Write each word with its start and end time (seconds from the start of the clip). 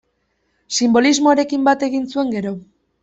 Sinbolismoarekin 0.77 1.67
bat 1.69 1.85
egin 1.89 2.09
zuen 2.15 2.33
gero. 2.37 2.57